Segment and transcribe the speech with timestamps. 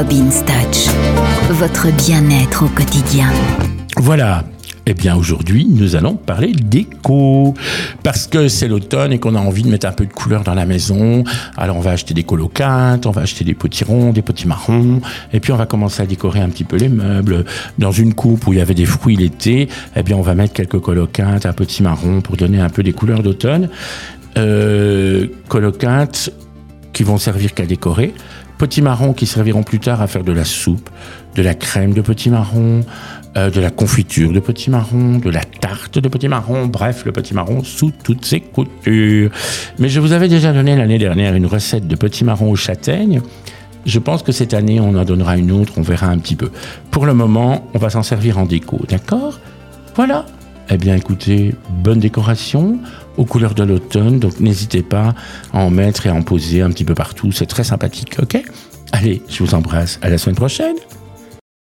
[0.00, 0.88] Robin Touch,
[1.50, 3.26] votre bien-être au quotidien.
[3.98, 4.44] Voilà,
[4.86, 7.52] eh bien aujourd'hui, nous allons parler déco.
[8.02, 10.54] Parce que c'est l'automne et qu'on a envie de mettre un peu de couleur dans
[10.54, 11.22] la maison.
[11.54, 15.02] Alors on va acheter des colocates, on va acheter des potirons, des petits marrons.
[15.34, 17.44] Et puis on va commencer à décorer un petit peu les meubles.
[17.76, 20.54] Dans une coupe où il y avait des fruits l'été, eh bien on va mettre
[20.54, 23.68] quelques colocates, un petit marron pour donner un peu des couleurs d'automne.
[24.38, 25.26] Euh,
[26.92, 28.14] qui vont servir qu'à décorer.
[28.60, 30.90] Petits marrons qui serviront plus tard à faire de la soupe,
[31.34, 32.82] de la crème de petits marrons,
[33.38, 37.12] euh, de la confiture de petit marron, de la tarte de petit marron, bref, le
[37.12, 39.30] petit marron sous toutes ses coutures.
[39.78, 43.22] Mais je vous avais déjà donné l'année dernière une recette de petit marron aux châtaignes.
[43.86, 46.50] Je pense que cette année, on en donnera une autre, on verra un petit peu.
[46.90, 49.40] Pour le moment, on va s'en servir en déco, d'accord?
[49.96, 50.26] Voilà.
[50.68, 52.78] Eh bien, écoutez, bonne décoration
[53.20, 55.14] aux couleurs de l'automne, donc n'hésitez pas
[55.52, 58.42] à en mettre et à en poser un petit peu partout, c'est très sympathique, ok?
[58.92, 60.76] Allez, je vous embrasse, à la semaine prochaine